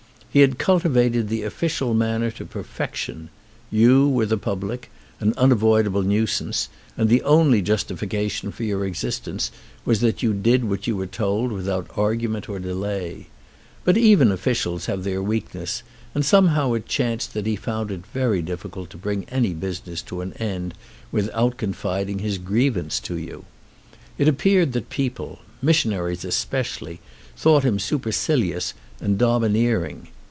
[0.33, 3.27] He had cultivated the official man ner to perfection.
[3.69, 4.89] You were the public,
[5.19, 9.51] an un avoidable nuisance, and the only justification for your existence
[9.83, 13.27] was that you did what you were told without argument or delay.
[13.83, 15.83] But even offi cials have their weakness
[16.15, 20.01] and somehow it chanced that he found it very difficult to bring any busi ness
[20.03, 20.73] to an end
[21.11, 23.43] without confiding his grievance to you.
[24.17, 27.01] It appeared that people, missionaries especially,
[27.35, 30.07] thought him supercilious and domineer ing.